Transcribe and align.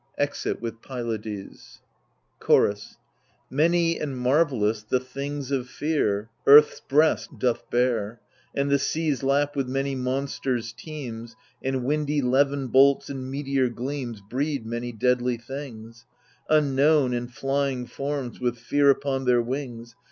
[Ext'f 0.17 0.59
with 0.59 0.81
Pylades, 0.81 1.79
Chorus 2.39 2.97
Many 3.51 3.99
and 3.99 4.17
marvellous 4.17 4.81
the 4.81 4.99
things 4.99 5.51
of 5.51 5.69
fear 5.69 6.31
Earth's 6.47 6.79
breast 6.79 7.37
doth 7.37 7.69
bear; 7.69 8.19
And 8.55 8.71
the 8.71 8.79
sea's 8.79 9.21
lap 9.21 9.55
with 9.55 9.67
many 9.67 9.93
monsters 9.93 10.73
teems. 10.73 11.35
And 11.61 11.83
windy 11.83 12.19
levin 12.23 12.69
bolts 12.69 13.11
and 13.11 13.29
meteor 13.29 13.69
gleams 13.69 14.21
Breed 14.27 14.65
many 14.65 14.91
deadly 14.91 15.37
things— 15.37 16.05
Unknown 16.49 17.13
and 17.13 17.31
flying 17.31 17.85
forms, 17.85 18.39
with 18.39 18.57
fear 18.57 18.89
upon 18.89 19.25
their 19.25 19.43
wings. 19.43 19.93